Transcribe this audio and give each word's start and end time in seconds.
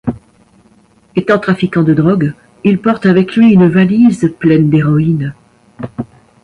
Étant 1.15 1.37
trafiquant 1.37 1.83
de 1.83 1.93
drogue, 1.93 2.33
il 2.63 2.79
porte 2.79 3.05
avec 3.05 3.35
lui 3.35 3.53
une 3.53 3.69
valise 3.69 4.33
pleine 4.39 4.67
d'héroïne. 4.67 5.35